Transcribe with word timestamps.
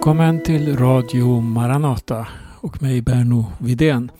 Välkommen 0.00 0.42
till 0.42 0.76
Radio 0.76 1.40
Maranata 1.40 2.26
och 2.60 2.82
mig 2.82 3.00
Berno 3.00 3.52
Vidén. 3.58 4.10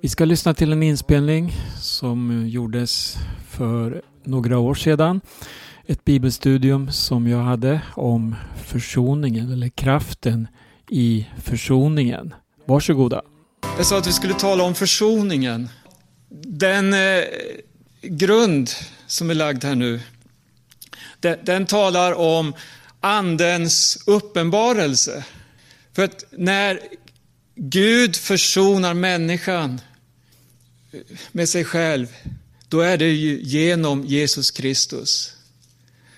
Vi 0.00 0.08
ska 0.08 0.24
lyssna 0.24 0.54
till 0.54 0.72
en 0.72 0.82
inspelning 0.82 1.52
som 1.80 2.48
gjordes 2.48 3.16
för 3.48 4.02
några 4.24 4.58
år 4.58 4.74
sedan. 4.74 5.20
Ett 5.86 6.04
bibelstudium 6.04 6.90
som 6.92 7.28
jag 7.28 7.38
hade 7.38 7.80
om 7.94 8.34
försoningen 8.64 9.52
eller 9.52 9.68
kraften 9.68 10.48
i 10.90 11.26
försoningen. 11.42 12.34
Varsågoda. 12.64 13.22
Jag 13.76 13.86
sa 13.86 13.98
att 13.98 14.06
vi 14.06 14.12
skulle 14.12 14.34
tala 14.34 14.64
om 14.64 14.74
försoningen. 14.74 15.68
Den 16.44 16.92
eh, 16.92 17.24
grund 18.02 18.70
som 19.06 19.30
är 19.30 19.34
lagd 19.34 19.64
här 19.64 19.74
nu, 19.74 20.00
den, 21.20 21.38
den 21.42 21.66
talar 21.66 22.12
om 22.12 22.52
Andens 23.00 23.98
uppenbarelse. 24.06 25.24
För 25.92 26.04
att 26.04 26.24
när 26.30 26.80
Gud 27.54 28.16
försonar 28.16 28.94
människan 28.94 29.80
med 31.32 31.48
sig 31.48 31.64
själv, 31.64 32.06
då 32.68 32.80
är 32.80 32.96
det 32.96 33.08
ju 33.08 33.40
genom 33.42 34.04
Jesus 34.04 34.50
Kristus. 34.50 35.32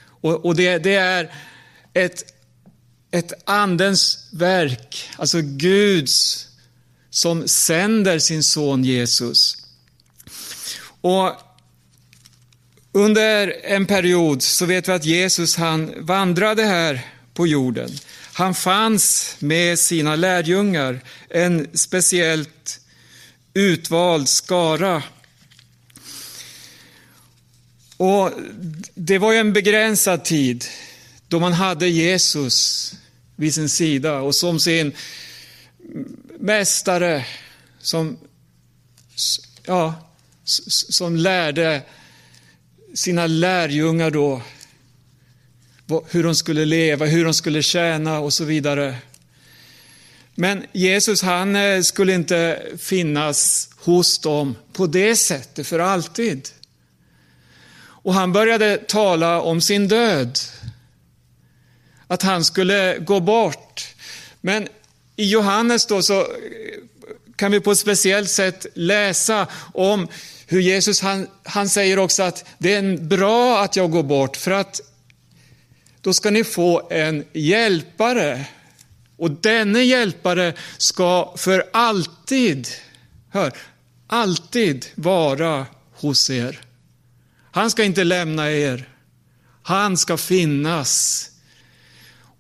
Och, 0.03 0.45
och 0.45 0.57
det, 0.57 0.79
det, 0.79 0.95
är 0.95 1.35
ett, 1.93 2.35
ett 3.11 3.33
Andens 3.45 4.29
verk, 4.33 5.11
alltså 5.17 5.41
Guds, 5.43 6.49
som 7.11 7.49
sänder 7.49 8.19
sin 8.19 8.43
son 8.43 8.85
Jesus. 8.85 9.57
Och 11.01 11.33
under 12.93 13.57
en 13.65 13.87
period 13.87 14.43
så 14.43 14.67
vet 14.67 14.89
vi 14.89 14.93
att 14.93 15.05
Jesus 15.05 15.57
han 15.57 15.95
vandrade 15.97 16.65
här 16.65 17.07
på 17.35 17.47
jorden. 17.47 17.91
Han 18.33 18.55
fanns 18.55 19.37
med 19.39 19.79
sina 19.79 20.17
lärjungar, 20.17 21.01
en 21.29 21.69
speciellt 21.75 22.81
utvald 23.55 24.29
skara. 24.29 25.03
Och 27.97 28.31
Det 28.95 29.19
var 29.19 29.33
ju 29.33 29.39
en 29.39 29.53
begränsad 29.53 30.25
tid 30.25 30.65
då 31.29 31.41
man 31.41 31.53
hade 31.53 31.89
Jesus 31.89 32.93
vid 33.37 33.55
sin 33.55 33.69
sida 33.69 34.19
och 34.19 34.35
som 34.35 34.61
sin 34.61 34.93
mästare 36.39 37.27
som, 37.79 38.19
ja, 39.65 39.95
som 40.45 41.17
lärde 41.17 41.83
sina 42.95 43.27
lärjungar 43.27 44.11
då 44.11 44.43
hur 46.09 46.23
de 46.23 46.35
skulle 46.35 46.65
leva, 46.65 47.07
hur 47.07 47.25
de 47.25 47.35
skulle 47.35 47.63
tjäna 47.63 48.19
och 48.19 48.33
så 48.33 48.45
vidare. 48.45 48.97
Men 50.35 50.67
Jesus 50.73 51.23
han 51.23 51.57
eh, 51.57 51.83
skulle 51.83 52.15
inte 52.15 52.63
finnas 52.79 53.71
hos 53.77 54.19
dem 54.19 54.57
på 54.73 54.87
det 54.87 55.17
sättet 55.17 55.67
för 55.67 55.79
alltid. 55.79 56.49
Och 58.03 58.15
han 58.15 58.33
började 58.33 58.77
tala 58.77 59.41
om 59.41 59.61
sin 59.61 59.89
död. 59.89 60.39
Att 62.07 62.23
han 62.23 62.45
skulle 62.45 62.99
gå 62.99 63.21
bort. 63.21 63.95
Men 64.41 64.69
i 65.17 65.31
Johannes 65.31 65.87
då 65.87 66.03
så 66.03 66.27
kan 67.41 67.53
vi 67.53 67.61
på 67.61 67.73
ett 67.73 67.79
speciellt 67.79 68.31
sätt 68.31 68.67
läsa 68.75 69.47
om 69.75 70.09
hur 70.47 70.61
Jesus 70.61 71.01
han, 71.01 71.27
han 71.43 71.69
säger 71.69 71.99
också 71.99 72.23
att 72.23 72.45
det 72.59 72.75
är 72.75 72.97
bra 72.97 73.63
att 73.63 73.77
jag 73.77 73.91
går 73.91 74.03
bort 74.03 74.37
för 74.37 74.51
att 74.51 74.81
då 76.01 76.13
ska 76.13 76.31
ni 76.31 76.45
få 76.45 76.89
en 76.91 77.25
hjälpare. 77.33 78.47
Och 79.17 79.31
denne 79.31 79.83
hjälpare 79.83 80.55
ska 80.79 81.35
för 81.37 81.65
alltid, 81.73 82.69
hör, 83.31 83.53
alltid 84.07 84.87
vara 84.95 85.67
hos 85.95 86.31
er. 86.31 86.61
Han 87.53 87.71
ska 87.71 87.85
inte 87.85 88.05
lämna 88.05 88.51
er. 88.51 88.89
Han 89.63 89.97
ska 89.97 90.17
finnas. 90.17 91.27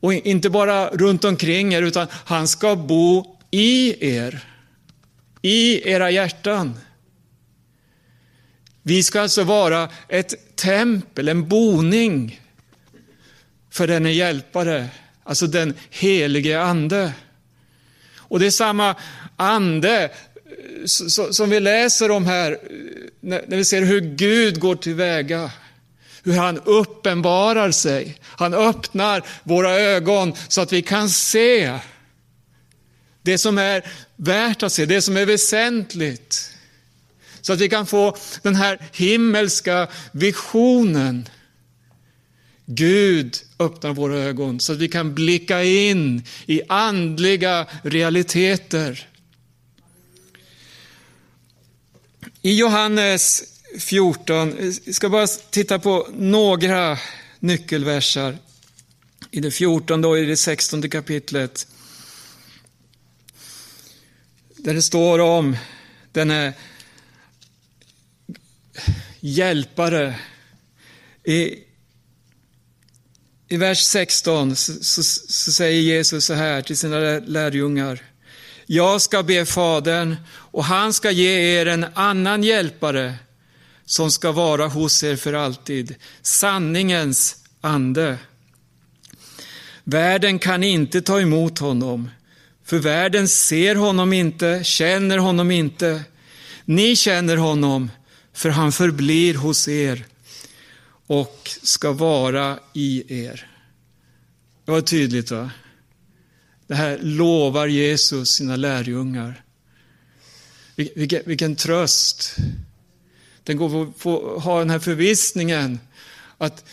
Och 0.00 0.12
inte 0.12 0.50
bara 0.50 0.88
runt 0.88 1.24
omkring 1.24 1.74
er, 1.74 1.82
utan 1.82 2.06
han 2.24 2.48
ska 2.48 2.76
bo 2.76 3.36
i 3.50 3.96
er. 4.16 4.49
I 5.42 5.90
era 5.90 6.10
hjärtan. 6.10 6.78
Vi 8.82 9.02
ska 9.02 9.20
alltså 9.20 9.44
vara 9.44 9.88
ett 10.08 10.56
tempel, 10.56 11.28
en 11.28 11.48
boning 11.48 12.40
för 13.70 13.86
denne 13.86 14.12
hjälpare, 14.12 14.88
alltså 15.24 15.46
den 15.46 15.74
helige 15.90 16.60
ande. 16.60 17.12
Och 18.16 18.40
det 18.40 18.46
är 18.46 18.50
samma 18.50 18.94
ande 19.36 20.04
eh, 20.04 20.84
som 21.30 21.50
vi 21.50 21.60
läser 21.60 22.10
om 22.10 22.26
här, 22.26 22.52
eh, 22.52 22.58
när 23.20 23.56
vi 23.56 23.64
ser 23.64 23.82
hur 23.82 24.00
Gud 24.00 24.60
går 24.60 24.76
tillväga. 24.76 25.50
Hur 26.22 26.36
han 26.36 26.60
uppenbarar 26.64 27.70
sig. 27.70 28.18
Han 28.22 28.54
öppnar 28.54 29.22
våra 29.42 29.70
ögon 29.70 30.34
så 30.48 30.60
att 30.60 30.72
vi 30.72 30.82
kan 30.82 31.08
se 31.08 31.78
det 33.22 33.38
som 33.38 33.58
är 33.58 33.86
värt 34.16 34.62
att 34.62 34.72
se, 34.72 34.86
det 34.86 35.02
som 35.02 35.16
är 35.16 35.26
väsentligt. 35.26 36.50
Så 37.40 37.52
att 37.52 37.60
vi 37.60 37.68
kan 37.68 37.86
få 37.86 38.16
den 38.42 38.54
här 38.54 38.78
himmelska 38.92 39.88
visionen. 40.12 41.28
Gud 42.66 43.36
öppnar 43.58 43.92
våra 43.92 44.18
ögon 44.18 44.60
så 44.60 44.72
att 44.72 44.78
vi 44.78 44.88
kan 44.88 45.14
blicka 45.14 45.64
in 45.64 46.22
i 46.46 46.62
andliga 46.68 47.66
realiteter. 47.82 49.08
I 52.42 52.58
Johannes 52.58 53.42
14, 53.78 54.54
jag 54.84 54.94
ska 54.94 55.08
bara 55.08 55.26
titta 55.26 55.78
på 55.78 56.08
några 56.16 56.98
nyckelversar. 57.38 58.38
I 59.30 59.40
det 59.40 59.50
14 59.50 60.04
och 60.04 60.18
i 60.18 60.24
det 60.24 60.36
16 60.36 60.90
kapitlet. 60.90 61.66
Där 64.62 64.74
det 64.74 64.82
står 64.82 65.18
om 65.18 65.56
denne 66.12 66.52
hjälpare. 69.20 70.14
I, 71.24 71.54
i 73.48 73.56
vers 73.56 73.78
16 73.78 74.56
så, 74.56 74.72
så, 74.72 75.02
så 75.02 75.52
säger 75.52 75.80
Jesus 75.80 76.24
så 76.24 76.34
här 76.34 76.62
till 76.62 76.76
sina 76.76 76.98
lärjungar. 77.18 78.02
Jag 78.66 79.00
ska 79.00 79.22
be 79.22 79.46
Fadern 79.46 80.16
och 80.30 80.64
han 80.64 80.92
ska 80.92 81.10
ge 81.10 81.60
er 81.60 81.66
en 81.66 81.86
annan 81.94 82.42
hjälpare 82.42 83.14
som 83.84 84.10
ska 84.10 84.32
vara 84.32 84.66
hos 84.66 85.04
er 85.04 85.16
för 85.16 85.32
alltid, 85.32 85.94
sanningens 86.22 87.36
ande. 87.60 88.18
Världen 89.84 90.38
kan 90.38 90.64
inte 90.64 91.02
ta 91.02 91.20
emot 91.20 91.58
honom, 91.58 92.10
för 92.70 92.78
världen 92.78 93.28
ser 93.28 93.74
honom 93.74 94.12
inte, 94.12 94.64
känner 94.64 95.18
honom 95.18 95.50
inte. 95.50 96.02
Ni 96.64 96.96
känner 96.96 97.36
honom, 97.36 97.90
för 98.32 98.50
han 98.50 98.72
förblir 98.72 99.34
hos 99.34 99.68
er 99.68 100.06
och 101.06 101.50
ska 101.62 101.92
vara 101.92 102.58
i 102.72 103.24
er. 103.24 103.50
Det 104.64 104.72
var 104.72 104.80
tydligt 104.80 105.30
va? 105.30 105.50
Det 106.66 106.74
här 106.74 106.98
lovar 107.02 107.66
Jesus 107.66 108.30
sina 108.30 108.56
lärjungar. 108.56 109.44
Vilken, 110.76 111.22
vilken 111.26 111.56
tröst. 111.56 112.36
Den 113.44 113.56
går 113.56 113.82
att 113.82 113.98
få 113.98 114.38
ha 114.38 114.58
den 114.58 114.70
här 114.70 114.78
förvissningen 114.78 115.80
att 116.38 116.64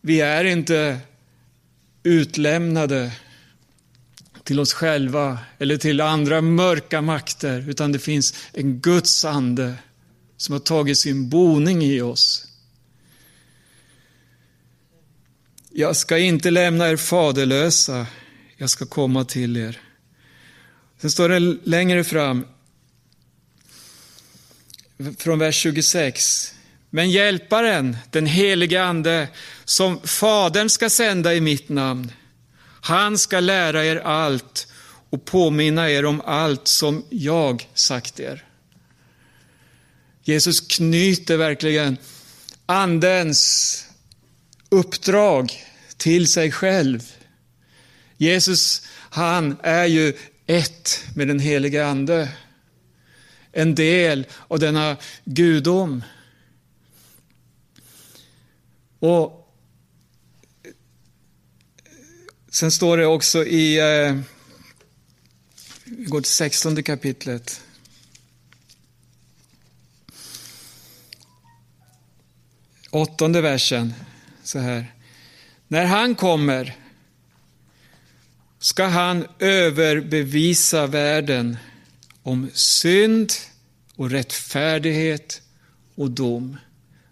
vi 0.00 0.20
är 0.20 0.44
inte 0.44 0.98
utlämnade 2.02 3.12
till 4.46 4.60
oss 4.60 4.72
själva 4.72 5.38
eller 5.58 5.76
till 5.76 6.00
andra 6.00 6.40
mörka 6.40 7.02
makter, 7.02 7.64
utan 7.68 7.92
det 7.92 7.98
finns 7.98 8.34
en 8.52 8.80
Guds 8.80 9.24
ande 9.24 9.74
som 10.36 10.52
har 10.52 10.60
tagit 10.60 10.98
sin 10.98 11.28
boning 11.28 11.82
i 11.82 12.00
oss. 12.00 12.46
Jag 15.70 15.96
ska 15.96 16.18
inte 16.18 16.50
lämna 16.50 16.88
er 16.88 16.96
faderlösa, 16.96 18.06
jag 18.56 18.70
ska 18.70 18.86
komma 18.86 19.24
till 19.24 19.56
er. 19.56 19.80
Sen 21.00 21.10
står 21.10 21.28
det 21.28 21.40
längre 21.64 22.04
fram, 22.04 22.46
från 25.18 25.38
vers 25.38 25.56
26. 25.56 26.54
Men 26.90 27.10
hjälparen, 27.10 27.96
den 28.10 28.26
helige 28.26 28.82
Ande, 28.84 29.28
som 29.64 30.00
Fadern 30.04 30.68
ska 30.68 30.90
sända 30.90 31.34
i 31.34 31.40
mitt 31.40 31.68
namn, 31.68 32.12
han 32.80 33.18
ska 33.18 33.40
lära 33.40 33.84
er 33.84 33.96
allt 33.96 34.68
och 35.10 35.24
påminna 35.24 35.90
er 35.90 36.04
om 36.04 36.20
allt 36.20 36.68
som 36.68 37.04
jag 37.10 37.68
sagt 37.74 38.20
er. 38.20 38.44
Jesus 40.22 40.60
knyter 40.60 41.36
verkligen 41.36 41.96
Andens 42.66 43.84
uppdrag 44.70 45.64
till 45.96 46.32
sig 46.32 46.52
själv 46.52 47.02
Jesus, 48.16 48.82
han 49.10 49.56
är 49.62 49.84
ju 49.84 50.16
ett 50.46 51.04
med 51.14 51.28
den 51.28 51.38
helige 51.38 51.86
Ande. 51.86 52.28
En 53.52 53.74
del 53.74 54.26
av 54.48 54.58
denna 54.58 54.96
gudom. 55.24 56.02
Och 58.98 59.45
Sen 62.56 62.70
står 62.70 62.96
det 62.96 63.06
också 63.06 63.44
i, 63.44 63.78
eh, 63.78 64.20
vi 65.84 66.04
går 66.04 66.20
till 66.20 66.30
16 66.30 66.82
kapitlet. 66.82 67.60
Åttonde 72.90 73.40
versen, 73.40 73.94
så 74.42 74.58
här. 74.58 74.94
När 75.68 75.84
han 75.84 76.14
kommer 76.14 76.76
ska 78.58 78.84
han 78.84 79.26
överbevisa 79.38 80.86
världen 80.86 81.56
om 82.22 82.50
synd 82.54 83.32
och 83.96 84.10
rättfärdighet 84.10 85.42
och 85.94 86.10
dom. 86.10 86.56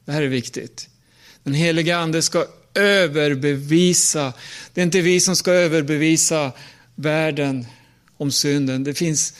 Det 0.04 0.12
här 0.12 0.22
är 0.22 0.28
viktigt. 0.28 0.88
Den 1.42 1.54
heliga 1.54 1.98
Ande 1.98 2.22
ska 2.22 2.46
överbevisa. 2.74 4.32
Det 4.72 4.80
är 4.80 4.84
inte 4.84 5.00
vi 5.00 5.20
som 5.20 5.36
ska 5.36 5.52
överbevisa 5.52 6.52
världen 6.94 7.66
om 8.16 8.32
synden. 8.32 8.84
Det 8.84 8.94
finns 8.94 9.34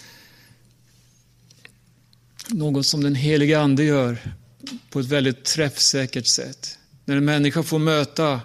något 2.48 2.86
som 2.86 3.02
den 3.02 3.14
heliga 3.14 3.60
Ande 3.60 3.84
gör 3.84 4.18
på 4.90 5.00
ett 5.00 5.06
väldigt 5.06 5.44
träffsäkert 5.44 6.26
sätt. 6.26 6.78
När 7.04 7.16
en 7.16 7.24
människa 7.24 7.62
får 7.62 7.78
möta 7.78 8.40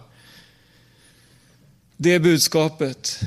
det 1.98 2.20
budskapet 2.20 3.20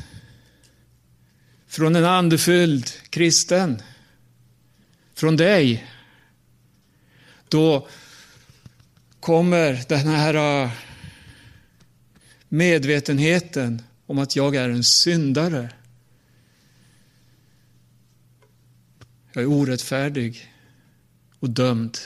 från 1.69 1.97
en 1.97 2.05
andefylld 2.05 2.91
kristen, 3.11 3.83
från 5.15 5.37
dig, 5.37 5.87
då 7.49 7.89
kommer 9.21 9.85
den 9.89 10.07
här 10.07 10.71
medvetenheten 12.53 13.83
om 14.07 14.19
att 14.19 14.37
jag 14.37 14.55
är 14.55 14.69
en 14.69 14.85
syndare. 14.85 15.73
Jag 19.33 19.43
är 19.43 19.47
orättfärdig 19.47 20.53
och 21.39 21.51
dömd. 21.51 21.99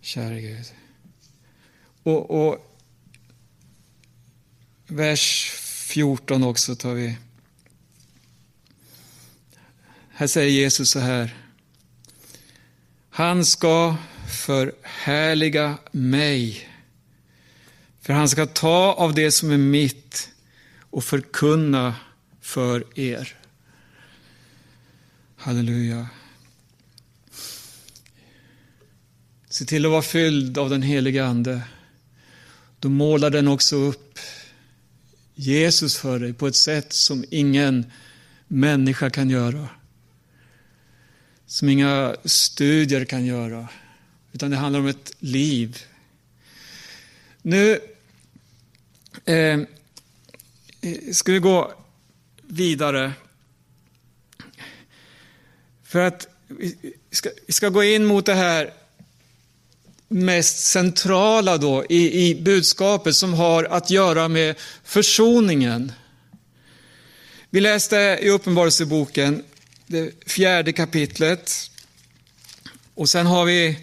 Kära 0.00 0.40
Gud. 0.40 0.72
Och, 2.02 2.30
och 2.30 2.78
vers 4.86 5.50
14 5.86 6.42
också 6.42 6.76
tar 6.76 6.94
vi. 6.94 7.18
Här 10.08 10.26
säger 10.26 10.50
Jesus 10.50 10.90
så 10.90 10.98
här. 10.98 11.36
Han 13.10 13.44
ska 13.44 13.96
förhärliga 14.32 15.78
mig. 15.92 16.68
För 18.00 18.12
han 18.12 18.28
ska 18.28 18.46
ta 18.46 18.92
av 18.92 19.14
det 19.14 19.32
som 19.32 19.50
är 19.50 19.58
mitt 19.58 20.30
och 20.80 21.04
förkunna 21.04 21.94
för 22.40 22.84
er. 23.00 23.36
Halleluja. 25.36 26.08
Se 29.48 29.64
till 29.64 29.84
att 29.84 29.90
vara 29.90 30.02
fylld 30.02 30.58
av 30.58 30.70
den 30.70 30.82
heliga 30.82 31.26
Ande. 31.26 31.62
Då 32.78 32.88
målar 32.88 33.30
den 33.30 33.48
också 33.48 33.76
upp 33.76 34.18
Jesus 35.34 35.96
för 35.96 36.18
dig 36.18 36.32
på 36.32 36.46
ett 36.46 36.56
sätt 36.56 36.92
som 36.92 37.24
ingen 37.30 37.92
människa 38.48 39.10
kan 39.10 39.30
göra. 39.30 39.68
Som 41.46 41.68
inga 41.68 42.16
studier 42.24 43.04
kan 43.04 43.24
göra 43.24 43.68
utan 44.32 44.50
det 44.50 44.56
handlar 44.56 44.80
om 44.80 44.86
ett 44.86 45.12
liv. 45.18 45.82
Nu 47.42 47.80
eh, 49.24 49.60
ska 51.12 51.32
vi 51.32 51.38
gå 51.38 51.72
vidare. 52.42 53.12
För 55.82 56.00
att 56.00 56.28
vi 56.48 56.94
ska, 57.10 57.30
vi 57.46 57.52
ska 57.52 57.68
gå 57.68 57.84
in 57.84 58.04
mot 58.04 58.26
det 58.26 58.34
här 58.34 58.72
mest 60.08 60.58
centrala 60.58 61.58
då 61.58 61.84
i, 61.88 62.28
i 62.28 62.34
budskapet 62.34 63.16
som 63.16 63.34
har 63.34 63.64
att 63.64 63.90
göra 63.90 64.28
med 64.28 64.56
försoningen. 64.84 65.92
Vi 67.50 67.60
läste 67.60 68.18
i 68.22 68.28
Uppenbarelseboken, 68.28 69.44
det 69.86 70.24
fjärde 70.26 70.72
kapitlet. 70.72 71.70
Och 72.94 73.08
sen 73.08 73.26
har 73.26 73.44
vi 73.44 73.78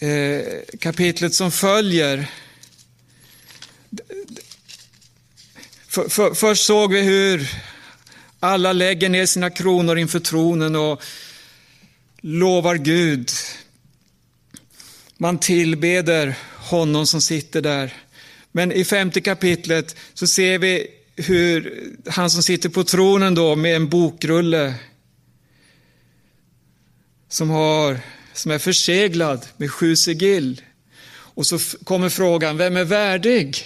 Eh, 0.00 0.78
kapitlet 0.78 1.34
som 1.34 1.52
följer. 1.52 2.30
För, 5.88 6.08
för, 6.08 6.34
först 6.34 6.66
såg 6.66 6.92
vi 6.92 7.00
hur 7.00 7.50
alla 8.40 8.72
lägger 8.72 9.08
ner 9.08 9.26
sina 9.26 9.50
kronor 9.50 9.98
inför 9.98 10.20
tronen 10.20 10.76
och 10.76 11.02
lovar 12.20 12.76
Gud. 12.76 13.30
Man 15.16 15.38
tillbeder 15.38 16.34
honom 16.56 17.06
som 17.06 17.20
sitter 17.20 17.60
där. 17.60 17.94
Men 18.52 18.72
i 18.72 18.84
femte 18.84 19.20
kapitlet 19.20 19.96
så 20.14 20.26
ser 20.26 20.58
vi 20.58 20.86
hur 21.16 21.82
han 22.06 22.30
som 22.30 22.42
sitter 22.42 22.68
på 22.68 22.84
tronen 22.84 23.34
då 23.34 23.56
med 23.56 23.76
en 23.76 23.88
bokrulle 23.88 24.74
som 27.28 27.50
har 27.50 28.00
som 28.38 28.50
är 28.50 28.58
förseglad 28.58 29.46
med 29.56 29.70
sju 29.70 29.96
sigill. 29.96 30.60
Och 31.08 31.46
så 31.46 31.58
kommer 31.84 32.08
frågan, 32.08 32.56
vem 32.56 32.76
är 32.76 32.84
värdig 32.84 33.56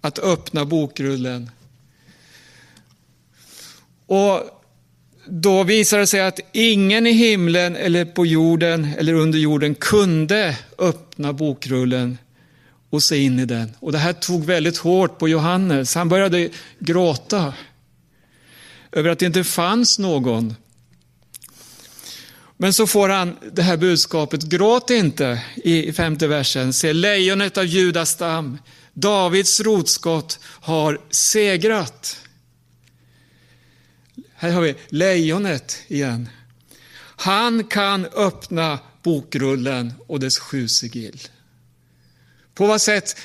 att 0.00 0.18
öppna 0.18 0.64
bokrullen? 0.64 1.50
Och 4.06 4.40
då 5.28 5.62
visar 5.62 5.98
det 5.98 6.06
sig 6.06 6.20
att 6.20 6.40
ingen 6.52 7.06
i 7.06 7.12
himlen 7.12 7.76
eller 7.76 8.04
på 8.04 8.26
jorden 8.26 8.94
eller 8.98 9.12
under 9.12 9.38
jorden 9.38 9.74
kunde 9.74 10.58
öppna 10.78 11.32
bokrullen 11.32 12.18
och 12.90 13.02
se 13.02 13.16
in 13.16 13.38
i 13.38 13.44
den. 13.44 13.72
Och 13.80 13.92
det 13.92 13.98
här 13.98 14.12
tog 14.12 14.44
väldigt 14.44 14.76
hårt 14.76 15.18
på 15.18 15.28
Johannes. 15.28 15.94
Han 15.94 16.08
började 16.08 16.48
gråta 16.78 17.54
över 18.92 19.10
att 19.10 19.18
det 19.18 19.26
inte 19.26 19.44
fanns 19.44 19.98
någon 19.98 20.54
men 22.56 22.72
så 22.72 22.86
får 22.86 23.08
han 23.08 23.36
det 23.52 23.62
här 23.62 23.76
budskapet, 23.76 24.42
gråt 24.42 24.90
inte 24.90 25.42
i 25.56 25.92
femte 25.92 26.26
versen. 26.26 26.72
Se, 26.72 26.92
lejonet 26.92 27.58
av 27.58 27.64
Judas 27.64 28.10
stam, 28.10 28.58
Davids 28.92 29.60
rotskott 29.60 30.38
har 30.42 31.00
segrat. 31.10 32.20
Här 34.34 34.50
har 34.50 34.60
vi 34.60 34.74
lejonet 34.88 35.82
igen. 35.88 36.28
Han 37.16 37.64
kan 37.64 38.06
öppna 38.06 38.78
bokrullen 39.02 39.92
och 40.06 40.20
dess 40.20 40.38
sju 40.38 40.68
sigill. 40.68 41.20
På 42.54 42.66
vad 42.66 42.80
sätt, 42.80 43.16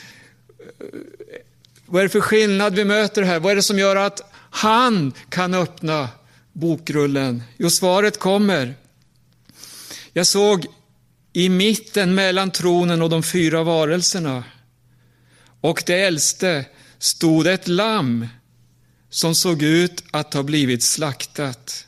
vad 1.86 2.00
är 2.00 2.04
det 2.04 2.10
för 2.10 2.22
skillnad 2.22 2.76
vi 2.76 2.86
möter 2.86 3.22
här? 3.24 3.40
Vad 3.40 3.52
är 3.52 3.56
det 3.56 3.64
som 3.64 3.80
gör 3.80 3.96
att 3.96 4.32
han 4.50 5.14
kan 5.30 5.54
öppna 5.54 6.10
bokrullen? 6.54 7.44
Jo, 7.58 7.70
svaret 7.70 8.20
kommer. 8.20 8.76
Jag 10.14 10.28
såg 10.28 10.66
i 11.34 11.50
mitten 11.50 12.16
mellan 12.16 12.52
tronen 12.52 13.02
och 13.02 13.10
de 13.10 13.24
fyra 13.24 13.64
varelserna 13.64 14.44
och 15.62 15.84
det 15.86 16.02
äldste 16.02 16.66
stod 17.00 17.48
ett 17.48 17.68
lamm 17.68 18.28
som 19.10 19.36
såg 19.36 19.62
ut 19.62 20.04
att 20.12 20.34
ha 20.34 20.44
blivit 20.44 20.84
slaktat. 20.84 21.86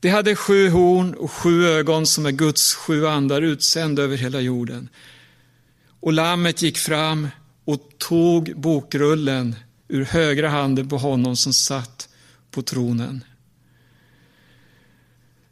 Det 0.00 0.08
hade 0.08 0.36
sju 0.36 0.68
horn 0.68 1.14
och 1.14 1.30
sju 1.30 1.66
ögon 1.66 2.06
som 2.06 2.26
är 2.26 2.30
Guds 2.30 2.74
sju 2.74 3.06
andar 3.06 3.42
utsända 3.42 4.02
över 4.02 4.16
hela 4.16 4.40
jorden. 4.40 4.88
Och 6.00 6.12
lammet 6.12 6.62
gick 6.62 6.78
fram 6.78 7.28
och 7.64 7.90
tog 7.98 8.60
bokrullen 8.60 9.56
ur 9.88 10.04
högra 10.04 10.48
handen 10.48 10.88
på 10.88 10.98
honom 10.98 11.36
som 11.36 11.52
satt 11.52 12.08
på 12.50 12.62
tronen. 12.62 13.24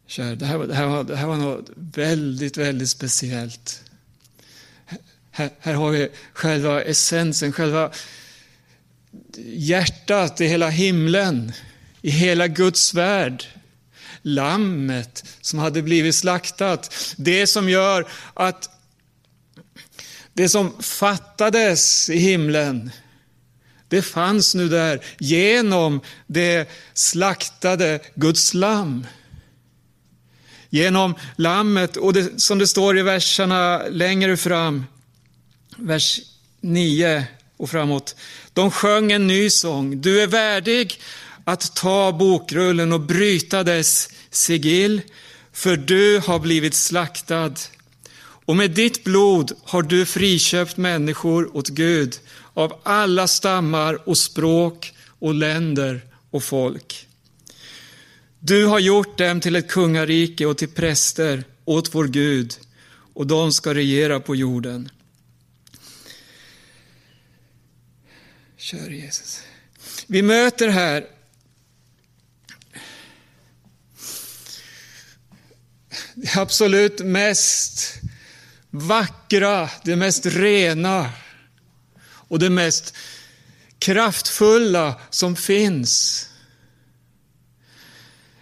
Kär, 0.06 0.36
det, 0.36 0.46
här, 0.46 0.58
det, 0.58 0.74
här 0.74 0.86
var, 0.86 1.04
det 1.04 1.16
här 1.16 1.26
var 1.26 1.36
något 1.36 1.70
väldigt, 1.76 2.56
väldigt 2.56 2.90
speciellt. 2.90 3.82
Här, 5.30 5.50
här 5.60 5.74
har 5.74 5.90
vi 5.90 6.08
själva 6.32 6.82
essensen, 6.82 7.52
själva 7.52 7.90
hjärtat 9.46 10.40
i 10.40 10.46
hela 10.46 10.68
himlen, 10.68 11.52
i 12.02 12.10
hela 12.10 12.48
Guds 12.48 12.94
värld. 12.94 13.44
Lammet 14.22 15.24
som 15.40 15.58
hade 15.58 15.82
blivit 15.82 16.14
slaktat. 16.14 17.14
Det 17.16 17.46
som 17.46 17.68
gör 17.68 18.08
att 18.34 18.70
Det 20.32 20.48
som 20.48 20.82
fattades 20.82 22.10
i 22.10 22.18
himlen, 22.18 22.90
det 23.88 24.02
fanns 24.02 24.54
nu 24.54 24.68
där 24.68 25.04
genom 25.18 26.00
det 26.26 26.68
slaktade 26.94 28.00
Guds 28.14 28.54
lamm. 28.54 29.06
Genom 30.74 31.14
lammet 31.36 31.96
och 31.96 32.12
det, 32.12 32.40
som 32.40 32.58
det 32.58 32.66
står 32.66 32.98
i 32.98 33.02
verserna 33.02 33.82
längre 33.90 34.36
fram, 34.36 34.84
vers 35.76 36.20
9 36.60 37.26
och 37.56 37.70
framåt. 37.70 38.16
De 38.52 38.70
sjöng 38.70 39.12
en 39.12 39.26
ny 39.26 39.50
sång. 39.50 40.00
Du 40.00 40.22
är 40.22 40.26
värdig 40.26 41.00
att 41.44 41.76
ta 41.76 42.12
bokrullen 42.12 42.92
och 42.92 43.00
bryta 43.00 43.62
dess 43.62 44.08
sigill, 44.30 45.02
för 45.52 45.76
du 45.76 46.18
har 46.26 46.38
blivit 46.38 46.74
slaktad. 46.74 47.52
Och 48.44 48.56
med 48.56 48.70
ditt 48.70 49.04
blod 49.04 49.52
har 49.64 49.82
du 49.82 50.06
friköpt 50.06 50.76
människor 50.76 51.56
åt 51.56 51.68
Gud 51.68 52.18
av 52.54 52.80
alla 52.82 53.26
stammar 53.26 54.08
och 54.08 54.18
språk 54.18 54.92
och 55.18 55.34
länder 55.34 56.00
och 56.30 56.44
folk. 56.44 57.06
Du 58.46 58.66
har 58.66 58.78
gjort 58.78 59.18
dem 59.18 59.40
till 59.40 59.56
ett 59.56 59.68
kungarike 59.68 60.46
och 60.46 60.58
till 60.58 60.68
präster 60.68 61.44
åt 61.64 61.94
vår 61.94 62.04
Gud 62.04 62.58
och 63.14 63.26
de 63.26 63.52
ska 63.52 63.74
regera 63.74 64.20
på 64.20 64.36
jorden. 64.36 64.90
Kör 68.56 68.90
Jesus. 68.90 69.42
Vi 70.06 70.22
möter 70.22 70.68
här 70.68 71.06
det 76.14 76.36
absolut 76.36 77.00
mest 77.00 77.94
vackra, 78.70 79.70
det 79.84 79.96
mest 79.96 80.26
rena 80.26 81.10
och 82.04 82.38
det 82.38 82.50
mest 82.50 82.96
kraftfulla 83.78 85.00
som 85.10 85.36
finns. 85.36 86.28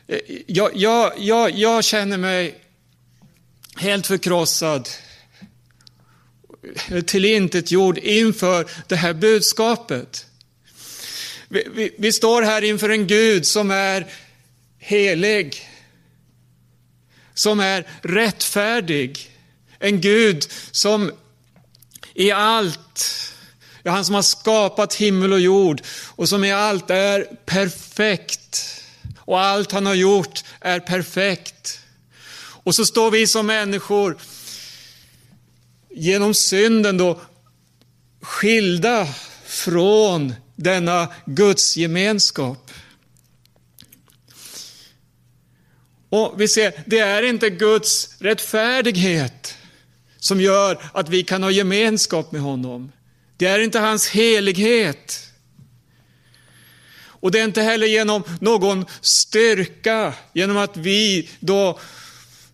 Eh, 0.06 0.18
jag, 0.46 0.70
jag, 0.74 1.12
jag, 1.18 1.50
jag 1.50 1.84
känner 1.84 2.18
mig 2.18 2.58
helt 3.76 4.06
förkrossad, 4.06 4.88
eh, 6.88 7.00
tillintetgjord 7.00 7.98
inför 7.98 8.70
det 8.88 8.96
här 8.96 9.14
budskapet. 9.14 10.26
Vi, 11.48 11.68
vi, 11.74 11.94
vi 11.98 12.12
står 12.12 12.42
här 12.42 12.62
inför 12.62 12.88
en 12.88 13.06
Gud 13.06 13.46
som 13.46 13.70
är 13.70 14.06
helig, 14.78 15.68
som 17.34 17.60
är 17.60 17.86
rättfärdig, 18.02 19.30
en 19.78 20.00
Gud 20.00 20.46
som 20.70 21.12
i 22.14 22.30
allt, 22.30 23.32
ja, 23.82 23.90
han 23.90 24.04
som 24.04 24.14
har 24.14 24.22
skapat 24.22 24.94
himmel 24.94 25.32
och 25.32 25.40
jord 25.40 25.82
och 26.08 26.28
som 26.28 26.44
i 26.44 26.52
allt 26.52 26.90
är 26.90 27.24
perfekt. 27.46 28.81
Och 29.24 29.40
allt 29.40 29.72
han 29.72 29.86
har 29.86 29.94
gjort 29.94 30.44
är 30.60 30.80
perfekt. 30.80 31.80
Och 32.64 32.74
så 32.74 32.86
står 32.86 33.10
vi 33.10 33.26
som 33.26 33.46
människor 33.46 34.18
genom 35.90 36.34
synden 36.34 36.96
då 36.96 37.20
skilda 38.20 39.08
från 39.44 40.34
denna 40.56 41.08
Guds 41.26 41.76
gemenskap. 41.76 42.70
Och 46.08 46.40
vi 46.40 46.48
ser, 46.48 46.82
det 46.86 46.98
är 46.98 47.22
inte 47.22 47.50
Guds 47.50 48.16
rättfärdighet 48.18 49.54
som 50.18 50.40
gör 50.40 50.82
att 50.92 51.08
vi 51.08 51.22
kan 51.22 51.42
ha 51.42 51.50
gemenskap 51.50 52.32
med 52.32 52.40
honom. 52.40 52.92
Det 53.36 53.46
är 53.46 53.58
inte 53.58 53.78
hans 53.78 54.08
helighet. 54.08 55.31
Och 57.22 57.30
det 57.30 57.40
är 57.40 57.44
inte 57.44 57.62
heller 57.62 57.86
genom 57.86 58.22
någon 58.40 58.86
styrka, 59.00 60.14
genom 60.32 60.56
att 60.56 60.76
vi 60.76 61.28
då 61.40 61.78